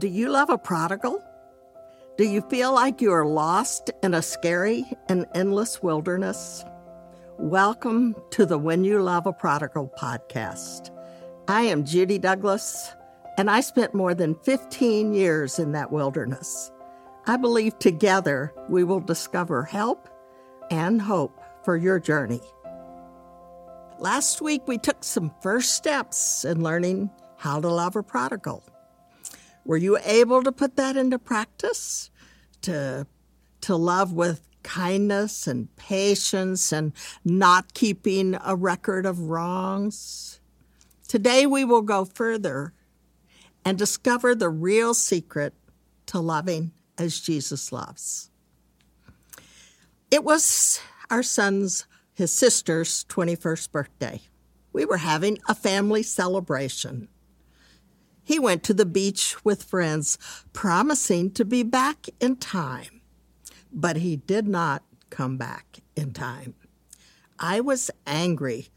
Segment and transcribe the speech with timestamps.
[0.00, 1.22] Do you love a prodigal?
[2.16, 6.64] Do you feel like you are lost in a scary and endless wilderness?
[7.36, 10.88] Welcome to the When You Love a Prodigal podcast.
[11.48, 12.94] I am Judy Douglass,
[13.36, 16.72] and I spent more than 15 years in that wilderness.
[17.26, 20.08] I believe together we will discover help
[20.70, 22.40] and hope for your journey.
[23.98, 28.64] Last week, we took some first steps in learning how to love a prodigal.
[29.64, 32.10] Were you able to put that into practice?
[32.62, 33.06] To,
[33.62, 36.92] to love with kindness and patience and
[37.24, 40.40] not keeping a record of wrongs?
[41.08, 42.72] Today we will go further
[43.64, 45.54] and discover the real secret
[46.06, 48.30] to loving as Jesus loves.
[50.10, 54.20] It was our son's, his sister's 21st birthday.
[54.72, 57.08] We were having a family celebration.
[58.30, 60.16] He went to the beach with friends,
[60.52, 63.00] promising to be back in time.
[63.72, 66.54] But he did not come back in time.
[67.40, 68.68] I was angry,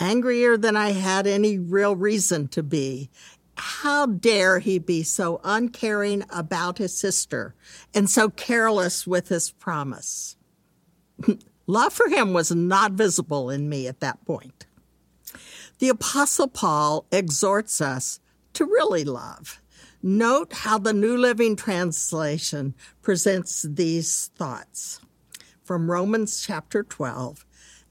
[0.00, 3.10] angrier than I had any real reason to be.
[3.58, 7.54] How dare he be so uncaring about his sister
[7.92, 10.38] and so careless with his promise?
[11.66, 14.64] Love for him was not visible in me at that point.
[15.80, 18.20] The Apostle Paul exhorts us
[18.54, 19.60] to really love.
[20.02, 25.00] Note how the New Living Translation presents these thoughts
[25.62, 27.44] from Romans chapter 12.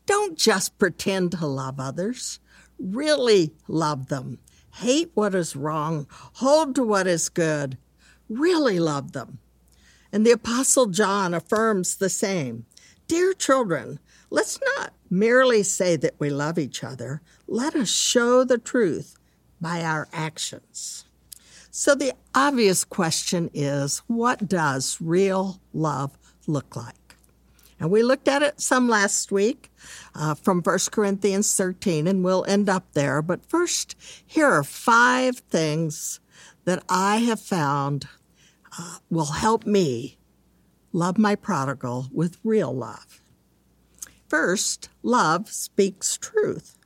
[0.07, 2.39] Don't just pretend to love others,
[2.79, 4.39] really love them.
[4.77, 7.77] Hate what is wrong, hold to what is good,
[8.27, 9.37] really love them.
[10.11, 12.65] And the Apostle John affirms the same.
[13.07, 13.99] Dear children,
[14.31, 19.18] let's not merely say that we love each other, let us show the truth
[19.61, 21.05] by our actions.
[21.71, 26.95] So the obvious question is what does real love look like?
[27.79, 29.71] And we looked at it some last week
[30.13, 33.21] uh, from 1 Corinthians 13, and we'll end up there.
[33.21, 36.19] But first, here are five things
[36.65, 38.07] that I have found
[38.77, 40.17] uh, will help me
[40.91, 43.21] love my prodigal with real love.
[44.27, 46.77] First, love speaks truth.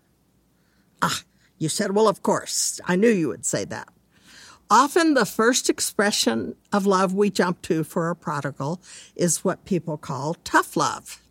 [1.02, 1.24] Ah,
[1.64, 2.82] you said, Well, of course.
[2.86, 3.88] I knew you would say that.
[4.70, 8.82] Often the first expression of love we jump to for a prodigal
[9.16, 11.22] is what people call tough love.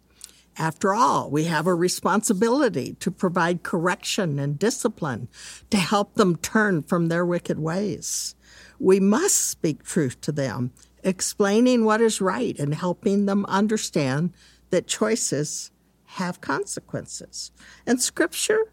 [0.56, 5.28] After all, we have a responsibility to provide correction and discipline
[5.70, 8.34] to help them turn from their wicked ways.
[8.78, 10.72] We must speak truth to them,
[11.02, 14.32] explaining what is right and helping them understand
[14.70, 15.70] that choices
[16.04, 17.50] have consequences.
[17.86, 18.71] And scripture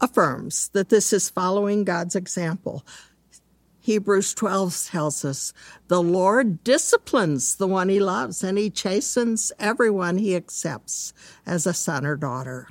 [0.00, 2.84] affirms that this is following God's example.
[3.80, 5.52] Hebrews 12 tells us
[5.88, 11.14] the Lord disciplines the one he loves and he chastens everyone he accepts
[11.46, 12.68] as a son or daughter.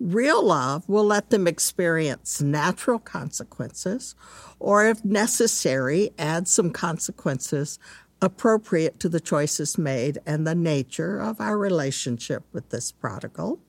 [0.00, 4.14] Real love will let them experience natural consequences,
[4.58, 7.78] or if necessary, add some consequences
[8.20, 13.60] appropriate to the choices made and the nature of our relationship with this prodigal.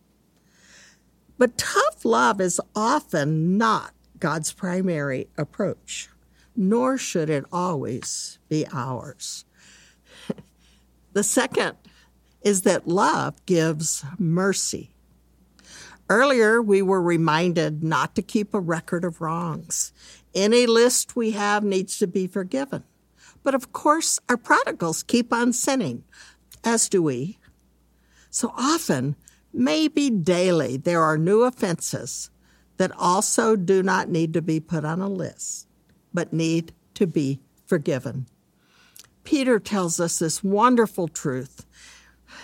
[1.38, 6.10] But tough love is often not God's primary approach,
[6.56, 9.46] nor should it always be ours.
[11.14, 11.78] the second
[12.42, 14.92] is that love gives mercy.
[16.10, 19.92] Earlier, we were reminded not to keep a record of wrongs.
[20.34, 22.84] Any list we have needs to be forgiven.
[23.44, 26.04] But of course, our prodigals keep on sinning,
[26.64, 27.38] as do we.
[28.30, 29.16] So often,
[29.58, 32.30] maybe daily, there are new offenses
[32.78, 35.68] that also do not need to be put on a list,
[36.14, 38.28] but need to be forgiven.
[39.24, 41.66] Peter tells us this wonderful truth.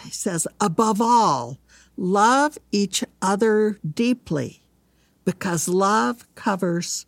[0.03, 1.59] He says, above all,
[1.95, 4.63] love each other deeply
[5.23, 7.05] because love covers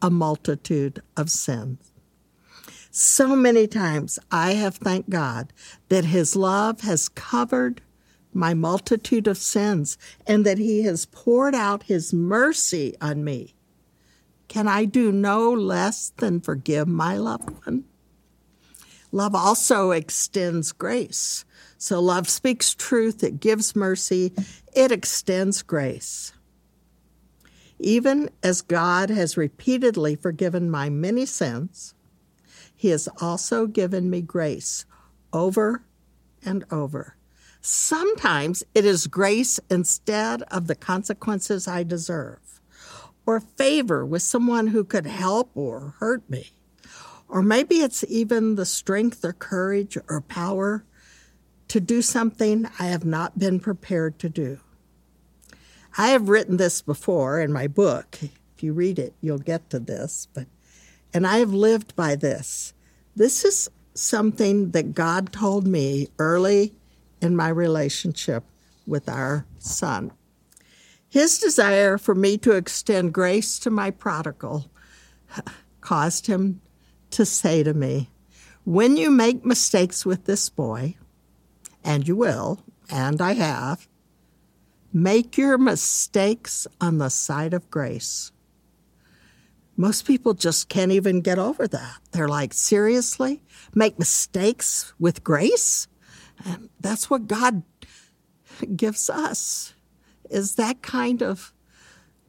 [0.00, 1.92] a multitude of sins.
[2.90, 5.52] So many times I have thanked God
[5.88, 7.82] that His love has covered
[8.36, 13.54] my multitude of sins and that he has poured out his mercy on me,
[14.48, 17.84] can I do no less than forgive my loved one?
[19.10, 21.44] Love also extends grace.
[21.78, 24.32] So love speaks truth, it gives mercy,
[24.74, 26.32] it extends grace.
[27.78, 31.94] Even as God has repeatedly forgiven my many sins,
[32.74, 34.86] he has also given me grace
[35.32, 35.82] over
[36.44, 37.15] and over.
[37.68, 42.60] Sometimes it is grace instead of the consequences I deserve,
[43.26, 46.52] or favor with someone who could help or hurt me,
[47.28, 50.84] Or maybe it's even the strength or courage or power
[51.66, 54.60] to do something I have not been prepared to do.
[55.98, 58.16] I have written this before in my book.
[58.22, 60.46] If you read it, you'll get to this, but
[61.12, 62.74] and I have lived by this.
[63.16, 66.72] This is something that God told me early
[67.20, 68.44] in my relationship
[68.86, 70.12] with our son.
[71.08, 74.70] His desire for me to extend grace to my prodigal
[75.80, 76.60] caused him
[77.10, 78.10] to say to me,
[78.64, 80.96] When you make mistakes with this boy,
[81.84, 83.88] and you will, and I have,
[84.92, 88.32] make your mistakes on the side of grace.
[89.76, 91.98] Most people just can't even get over that.
[92.12, 93.42] They're like, seriously?
[93.74, 95.86] Make mistakes with grace?
[96.44, 97.62] And that's what God
[98.74, 99.74] gives us,
[100.30, 101.52] is that kind of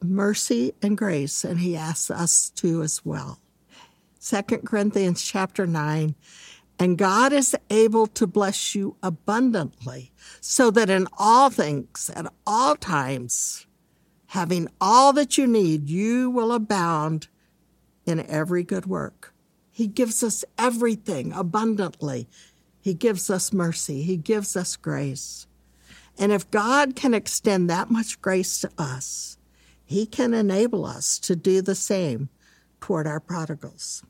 [0.02, 3.40] mercy and grace, and He asks us to as well.
[4.20, 6.14] 2 Corinthians chapter 9,
[6.78, 12.76] and God is able to bless you abundantly, so that in all things, at all
[12.76, 13.66] times,
[14.26, 17.28] having all that you need, you will abound
[18.06, 19.34] in every good work.
[19.70, 22.28] He gives us everything abundantly.
[22.88, 24.00] He gives us mercy.
[24.00, 25.46] He gives us grace.
[26.18, 29.36] And if God can extend that much grace to us,
[29.84, 32.30] He can enable us to do the same
[32.80, 34.02] toward our prodigals.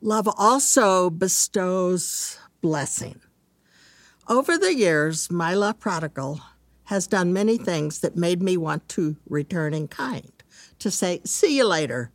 [0.00, 3.20] Love also bestows blessing.
[4.28, 6.40] Over the years, my love prodigal
[6.86, 10.32] has done many things that made me want to return in kind,
[10.80, 12.10] to say, see you later,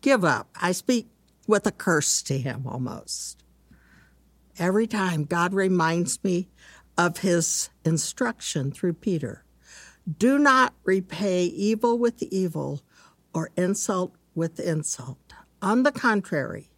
[0.00, 0.48] give up.
[0.60, 1.06] I speak
[1.46, 3.39] with a curse to him almost.
[4.60, 6.48] Every time God reminds me
[6.98, 9.42] of his instruction through Peter
[10.18, 12.82] do not repay evil with evil
[13.32, 15.32] or insult with insult.
[15.62, 16.70] On the contrary,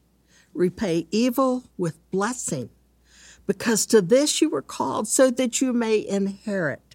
[0.55, 2.71] repay evil with blessing,
[3.47, 6.95] because to this you were called so that you may inherit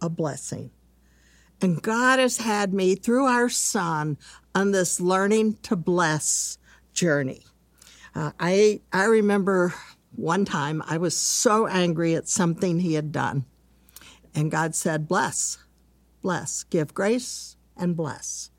[0.00, 0.70] a blessing.
[1.60, 4.18] And God has had me through our son
[4.54, 6.58] on this learning to bless
[6.92, 7.44] journey.
[8.14, 9.74] Uh, I, I remember
[10.14, 13.44] one time I was so angry at something he had done.
[14.34, 15.58] And God said, Bless,
[16.22, 18.50] bless, give grace and bless.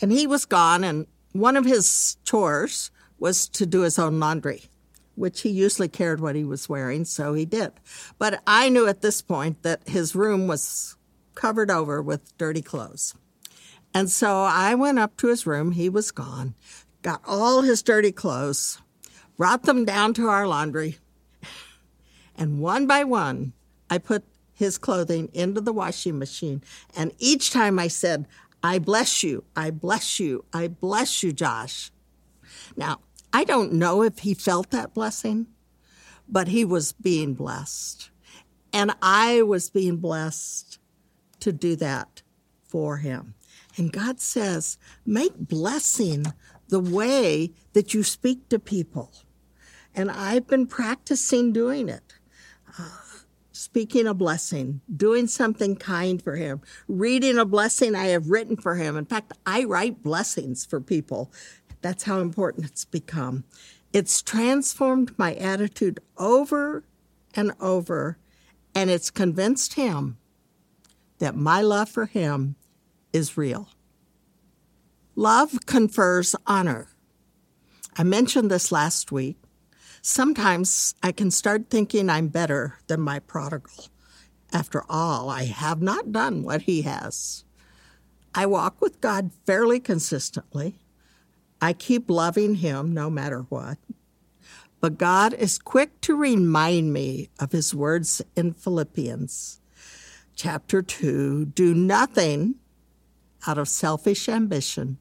[0.00, 4.64] And he was gone, and one of his chores was to do his own laundry,
[5.14, 7.72] which he usually cared what he was wearing, so he did.
[8.18, 10.96] But I knew at this point that his room was
[11.34, 13.14] covered over with dirty clothes.
[13.92, 15.72] And so I went up to his room.
[15.72, 16.54] He was gone,
[17.02, 18.80] got all his dirty clothes,
[19.36, 20.98] brought them down to our laundry.
[22.36, 23.52] And one by one,
[23.88, 26.62] I put his clothing into the washing machine.
[26.96, 28.26] And each time I said,
[28.62, 31.90] I bless you, I bless you, I bless you, Josh.
[32.76, 33.00] Now,
[33.32, 35.48] I don't know if he felt that blessing,
[36.28, 38.10] but he was being blessed.
[38.72, 40.78] And I was being blessed
[41.40, 42.22] to do that
[42.64, 43.34] for him.
[43.76, 46.32] And God says, make blessing
[46.68, 49.12] the way that you speak to people.
[49.94, 52.14] And I've been practicing doing it.
[52.78, 52.88] Uh,
[53.52, 58.74] speaking a blessing, doing something kind for him, reading a blessing I have written for
[58.74, 58.96] him.
[58.96, 61.32] In fact, I write blessings for people.
[61.80, 63.44] That's how important it's become.
[63.92, 66.84] It's transformed my attitude over
[67.34, 68.18] and over,
[68.74, 70.18] and it's convinced him
[71.18, 72.56] that my love for him
[73.12, 73.68] is real.
[75.16, 76.88] Love confers honor.
[77.96, 79.36] I mentioned this last week.
[80.02, 83.86] Sometimes I can start thinking I'm better than my prodigal.
[84.52, 87.44] After all, I have not done what he has.
[88.34, 90.80] I walk with God fairly consistently.
[91.60, 93.78] I keep loving him no matter what.
[94.80, 99.60] But God is quick to remind me of his words in Philippians
[100.36, 102.56] chapter 2 do nothing
[103.46, 104.98] out of selfish ambition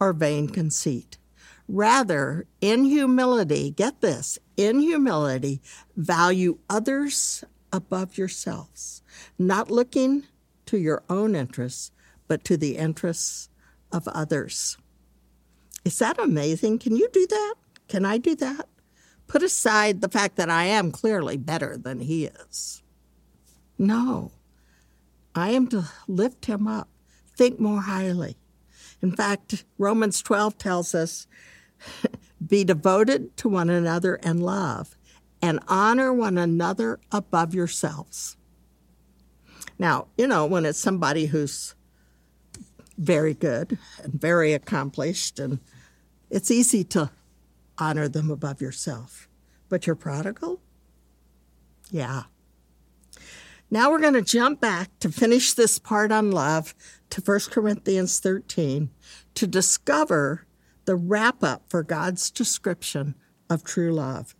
[0.00, 1.18] or vain conceit.
[1.68, 5.60] Rather, in humility, get this, in humility,
[5.96, 9.02] value others above yourselves,
[9.38, 10.24] not looking
[10.66, 11.92] to your own interests,
[12.26, 13.48] but to the interests
[13.92, 14.76] of others.
[15.84, 16.78] Is that amazing?
[16.78, 17.54] Can you do that?
[17.88, 18.68] Can I do that?
[19.26, 22.82] Put aside the fact that I am clearly better than he is.
[23.78, 24.32] No.
[25.34, 26.88] I am to lift him up,
[27.36, 28.36] think more highly.
[29.02, 31.26] In fact, Romans 12 tells us
[32.46, 34.96] be devoted to one another in love
[35.42, 38.36] and honor one another above yourselves.
[39.78, 41.74] Now, you know, when it's somebody who's
[42.98, 45.58] very good and very accomplished, and
[46.28, 47.10] it's easy to
[47.78, 49.28] honor them above yourself.
[49.70, 50.60] But your prodigal?
[51.90, 52.24] Yeah.
[53.70, 56.74] Now we're going to jump back to finish this part on love
[57.10, 58.90] to 1 Corinthians 13
[59.34, 60.46] to discover
[60.84, 63.14] the wrap up for God's description
[63.48, 64.34] of true love,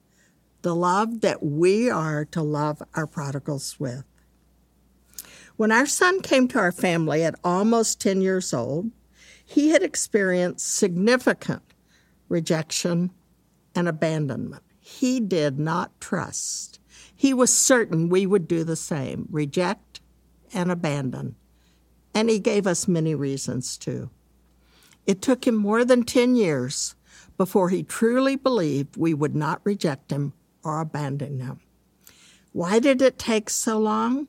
[0.63, 4.05] the love that we are to love our prodigals with.
[5.57, 8.91] When our son came to our family at almost 10 years old,
[9.45, 11.63] he had experienced significant
[12.29, 13.11] rejection
[13.75, 14.63] and abandonment.
[14.79, 16.81] He did not trust.
[17.15, 20.01] He was certain we would do the same reject
[20.53, 21.37] and abandon.
[22.15, 24.11] And he gave us many reasons to.
[25.07, 26.95] It took him more than 10 years
[27.37, 31.61] before he truly believed we would not reject him or abandon him.
[32.53, 34.29] Why did it take so long?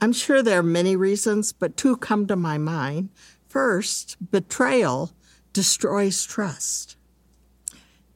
[0.00, 3.10] I'm sure there are many reasons, but two come to my mind.
[3.48, 5.12] First, betrayal
[5.52, 6.96] destroys trust.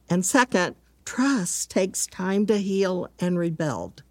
[0.09, 4.03] And second, trust takes time to heal and rebuild.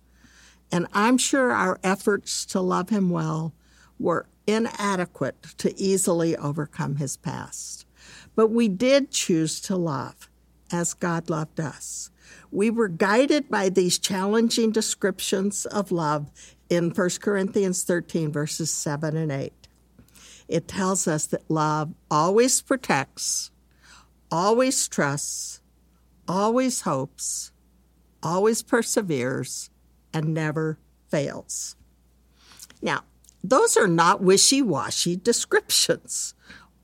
[0.71, 3.53] And I'm sure our efforts to love him well
[3.99, 7.87] were inadequate to easily overcome his past.
[8.35, 10.31] But we did choose to love
[10.73, 12.11] as God loved us.
[12.51, 16.31] We were guided by these challenging descriptions of love
[16.69, 19.53] in 1 Corinthians 13, verses 7 and 8.
[20.49, 23.51] It tells us that love always protects,
[24.31, 25.61] always trusts,
[26.29, 27.53] always hopes,
[28.23, 29.71] always perseveres,
[30.13, 31.77] and never fails.
[32.81, 33.05] Now,
[33.43, 36.35] those are not wishy washy descriptions.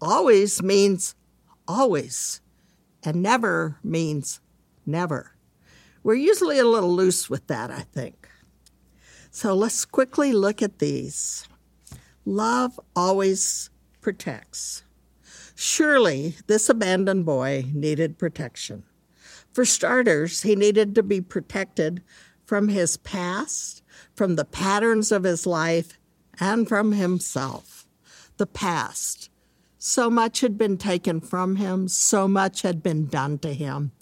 [0.00, 1.15] Always means
[1.67, 2.41] always,
[3.05, 4.41] and never means
[4.87, 5.37] never.
[6.03, 8.29] We're usually a little loose with that, I think.
[9.31, 11.47] So let's quickly look at these.
[12.25, 14.83] Love always protects.
[15.55, 18.85] Surely this abandoned boy needed protection.
[19.53, 22.03] For starters, he needed to be protected
[22.47, 23.83] from his past,
[24.15, 25.98] from the patterns of his life,
[26.40, 27.87] and from himself.
[28.37, 29.30] The past.
[29.78, 33.92] So much had been taken from him, so much had been done to him,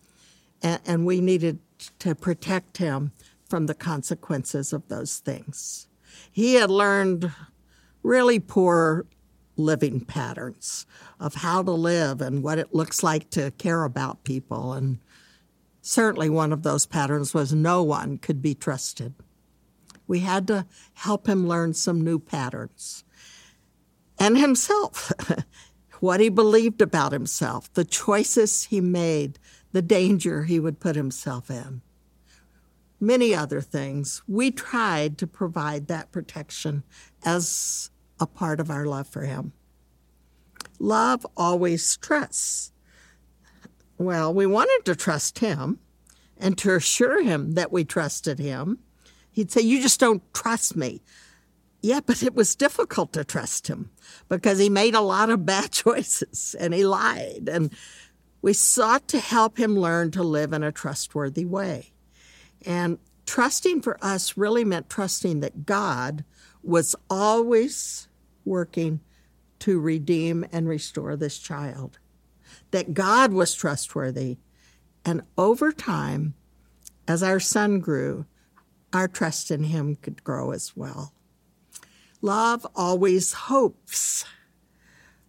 [0.62, 1.58] and, and we needed
[1.98, 3.12] to protect him
[3.48, 5.86] from the consequences of those things.
[6.32, 7.30] He had learned
[8.02, 9.06] really poor
[9.56, 10.86] living patterns
[11.18, 14.72] of how to live and what it looks like to care about people.
[14.72, 14.98] And
[15.82, 19.14] certainly one of those patterns was no one could be trusted.
[20.06, 23.04] We had to help him learn some new patterns.
[24.18, 25.12] And himself,
[26.00, 29.38] what he believed about himself, the choices he made,
[29.72, 31.82] the danger he would put himself in
[33.00, 34.22] many other things.
[34.26, 36.82] We tried to provide that protection
[37.24, 39.52] as a part of our love for Him.
[40.78, 42.72] Love always trusts.
[43.98, 45.78] Well, we wanted to trust Him
[46.38, 48.78] and to assure Him that we trusted Him.
[49.36, 51.02] He'd say, You just don't trust me.
[51.82, 53.90] Yeah, but it was difficult to trust him
[54.30, 57.50] because he made a lot of bad choices and he lied.
[57.52, 57.70] And
[58.40, 61.92] we sought to help him learn to live in a trustworthy way.
[62.64, 66.24] And trusting for us really meant trusting that God
[66.62, 68.08] was always
[68.46, 69.00] working
[69.58, 71.98] to redeem and restore this child,
[72.70, 74.38] that God was trustworthy.
[75.04, 76.32] And over time,
[77.06, 78.24] as our son grew,
[78.96, 81.12] our trust in him could grow as well.
[82.22, 84.24] Love always hopes.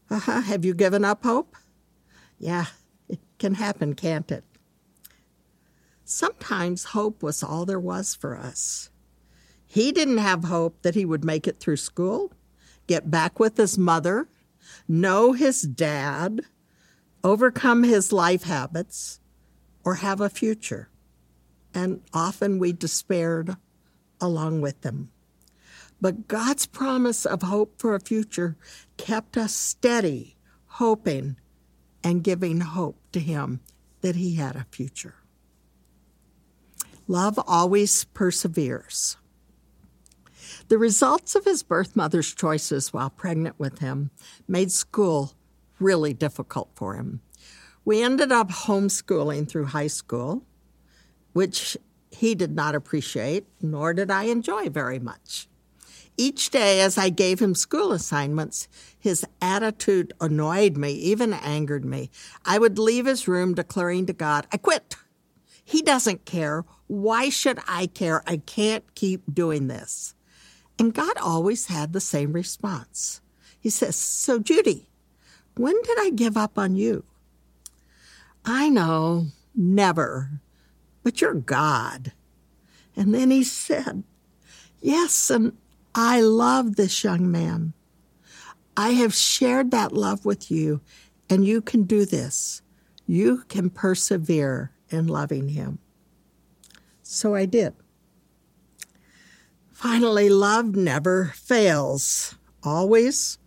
[0.09, 0.41] Uh-huh.
[0.41, 1.55] Have you given up hope?
[2.39, 2.65] Yeah,
[3.09, 4.43] it can happen, can't it?
[6.05, 8.89] Sometimes hope was all there was for us.
[9.65, 12.31] He didn't have hope that he would make it through school,
[12.87, 14.29] get back with his mother,
[14.87, 16.41] know his dad,
[17.23, 19.19] overcome his life habits,
[19.83, 20.89] or have a future.
[21.77, 23.55] And often we despaired
[24.19, 25.11] along with them.
[26.01, 28.57] But God's promise of hope for a future
[28.97, 31.37] kept us steady, hoping
[32.03, 33.59] and giving hope to Him
[34.01, 35.17] that He had a future.
[37.07, 39.17] Love always perseveres.
[40.69, 44.09] The results of his birth mother's choices while pregnant with him
[44.47, 45.33] made school
[45.79, 47.21] really difficult for him.
[47.85, 50.43] We ended up homeschooling through high school,
[51.37, 51.77] which
[52.09, 55.47] he did not appreciate, nor did I enjoy very much.
[56.17, 58.67] Each day, as I gave him school assignments,
[58.97, 62.09] his attitude annoyed me, even angered me.
[62.43, 64.95] I would leave his room declaring to God, I quit.
[65.63, 66.65] He doesn't care.
[66.87, 68.23] Why should I care?
[68.25, 70.15] I can't keep doing this.
[70.79, 73.21] And God always had the same response.
[73.59, 74.89] He says, So, Judy,
[75.55, 77.03] when did I give up on you?
[78.43, 80.41] I know, never.
[81.07, 82.11] But you're God.
[82.97, 84.03] And then he said,
[84.81, 85.55] Yes, and
[85.95, 87.71] I love this young man.
[88.75, 90.81] I have shared that love with you,
[91.29, 92.61] and you can do this.
[93.05, 95.79] You can persevere in loving him.
[97.03, 97.73] So I did.
[99.71, 102.35] Finally, love never fails.
[102.63, 103.37] Always,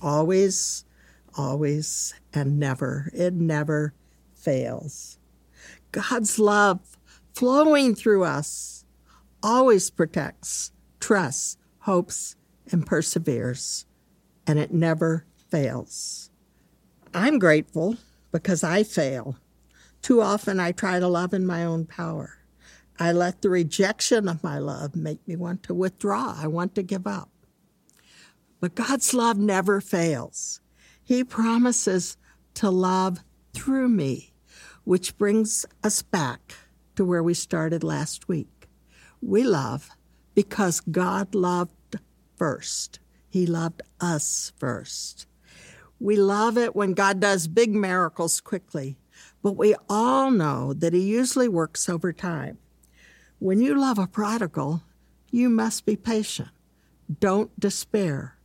[0.00, 0.86] always,
[1.36, 3.10] always, and never.
[3.12, 3.92] It never
[4.32, 5.18] fails.
[5.94, 6.93] God's love
[7.34, 8.84] flowing through us
[9.42, 12.36] always protects, trusts, hopes,
[12.70, 13.86] and perseveres,
[14.46, 16.30] and it never fails.
[17.12, 17.96] I'm grateful
[18.32, 19.36] because I fail.
[20.00, 22.38] Too often I try to love in my own power.
[22.98, 26.36] I let the rejection of my love make me want to withdraw.
[26.38, 27.30] I want to give up.
[28.60, 30.60] But God's love never fails.
[31.02, 32.16] He promises
[32.54, 33.18] to love
[33.52, 34.32] through me,
[34.84, 36.54] which brings us back
[36.96, 38.68] to where we started last week.
[39.20, 39.90] We love
[40.34, 41.98] because God loved
[42.36, 42.98] first.
[43.28, 45.26] He loved us first.
[45.98, 48.96] We love it when God does big miracles quickly,
[49.42, 52.58] but we all know that He usually works over time.
[53.38, 54.82] When you love a prodigal,
[55.30, 56.50] you must be patient.
[57.20, 58.36] Don't despair.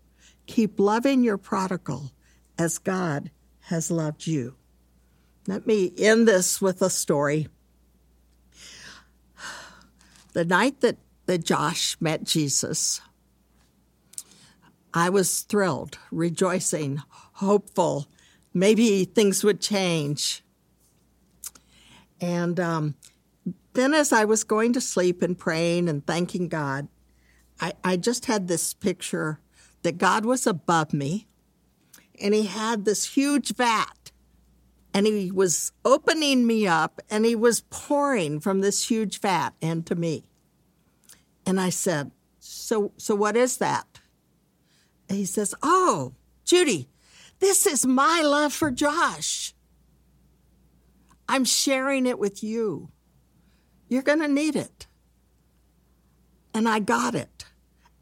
[0.46, 2.12] Keep loving your prodigal
[2.58, 4.56] as God has loved you.
[5.48, 7.48] Let me end this with a story.
[10.40, 13.02] The night that, that Josh met Jesus,
[14.94, 18.08] I was thrilled, rejoicing, hopeful.
[18.54, 20.42] Maybe things would change.
[22.22, 22.96] And um,
[23.74, 26.88] then, as I was going to sleep and praying and thanking God,
[27.60, 29.42] I, I just had this picture
[29.82, 31.28] that God was above me
[32.24, 34.12] and He had this huge vat
[34.94, 39.96] and He was opening me up and He was pouring from this huge vat into
[39.96, 40.29] me.
[41.50, 44.02] And I said, So, so what is that?
[45.10, 46.14] And he says, Oh,
[46.46, 46.90] Judy,
[47.40, 49.56] this is my love for Josh.
[51.28, 52.92] I'm sharing it with you.
[53.88, 54.86] You're going to need it.
[56.54, 57.46] And I got it.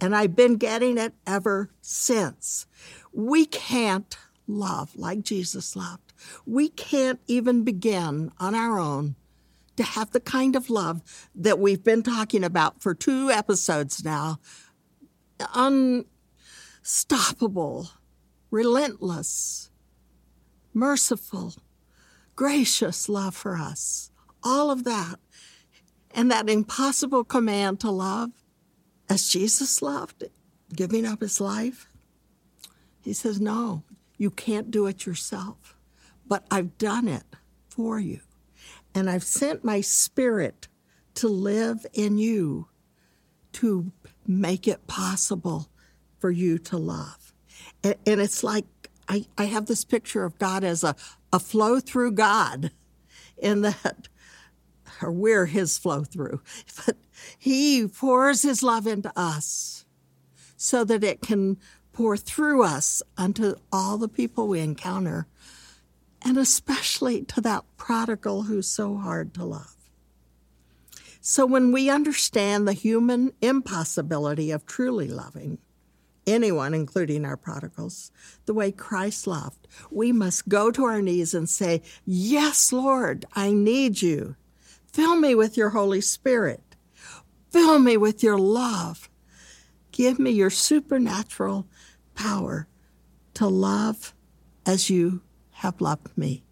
[0.01, 2.65] And I've been getting it ever since.
[3.13, 6.12] We can't love like Jesus loved.
[6.45, 9.15] We can't even begin on our own
[9.77, 11.01] to have the kind of love
[11.33, 14.39] that we've been talking about for two episodes now.
[15.53, 17.91] Unstoppable,
[18.51, 19.69] relentless,
[20.73, 21.53] merciful,
[22.35, 24.11] gracious love for us.
[24.43, 25.15] All of that.
[26.11, 28.31] And that impossible command to love
[29.09, 30.23] as Jesus loved,
[30.75, 31.87] giving up his life.
[33.01, 33.83] He says, No,
[34.17, 35.77] you can't do it yourself,
[36.25, 37.23] but I've done it
[37.69, 38.21] for you.
[38.93, 40.67] And I've sent my spirit
[41.15, 42.67] to live in you
[43.53, 43.91] to
[44.25, 45.69] make it possible
[46.19, 47.34] for you to love.
[47.84, 48.65] And, and it's like
[49.08, 50.95] I, I have this picture of God as a,
[51.32, 52.71] a flow through God,
[53.38, 54.10] in that,
[55.01, 56.41] or we're his flow through,
[56.86, 56.97] but
[57.38, 59.86] he pours his love into us
[60.56, 61.58] so that it can
[61.93, 65.27] pour through us unto all the people we encounter,
[66.23, 69.75] and especially to that prodigal who's so hard to love.
[71.21, 75.58] So when we understand the human impossibility of truly loving,
[76.27, 78.12] anyone, including our prodigals,
[78.45, 79.67] the way Christ loved.
[79.89, 84.36] We must go to our knees and say, Yes, Lord, I need you.
[84.91, 86.62] Fill me with your Holy Spirit.
[87.49, 89.10] Fill me with your love.
[89.91, 91.67] Give me your supernatural
[92.13, 92.67] power
[93.36, 94.13] to love
[94.65, 95.21] as you
[95.58, 96.43] have loved me.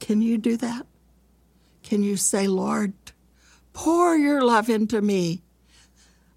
[0.00, 0.86] Can you do that?
[1.82, 2.92] Can you say, Lord,
[3.72, 5.42] pour your love into me?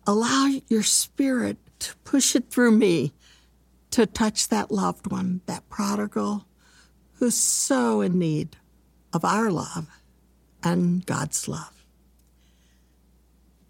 [0.06, 3.14] Allow your spirit to push it through me
[3.92, 6.46] to touch that loved one, that prodigal
[7.14, 8.58] who's so in need
[9.12, 9.88] of our love
[10.64, 11.86] and God's love.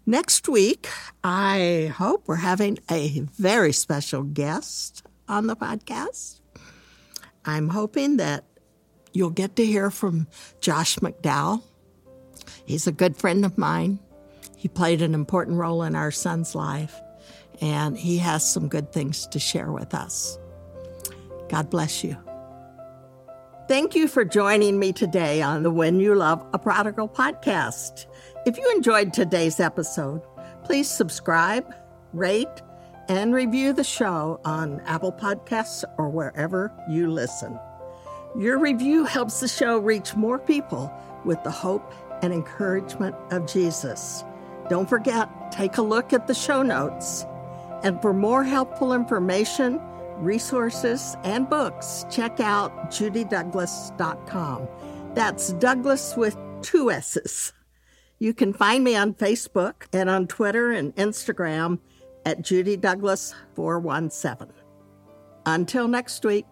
[0.06, 0.88] Next week,
[1.22, 6.40] I hope we're having a very special guest on the podcast.
[7.46, 8.44] I'm hoping that
[9.12, 10.28] you'll get to hear from
[10.60, 11.62] Josh McDowell.
[12.64, 13.98] He's a good friend of mine.
[14.56, 17.00] He played an important role in our son's life
[17.60, 20.38] and he has some good things to share with us.
[21.48, 22.16] God bless you.
[23.68, 28.06] Thank you for joining me today on the When You Love a Prodigal podcast.
[28.46, 30.20] If you enjoyed today's episode,
[30.64, 31.72] please subscribe,
[32.12, 32.60] rate,
[33.08, 37.58] and review the show on Apple Podcasts or wherever you listen.
[38.38, 40.92] Your review helps the show reach more people
[41.24, 44.24] with the hope and encouragement of Jesus.
[44.68, 47.26] Don't forget, take a look at the show notes.
[47.82, 49.80] And for more helpful information,
[50.16, 54.68] resources, and books, check out judydouglass.com.
[55.14, 57.52] That's Douglass with two S's.
[58.18, 61.78] You can find me on Facebook and on Twitter and Instagram
[62.24, 64.52] at Judy Douglass 417.
[65.46, 66.46] Until next week.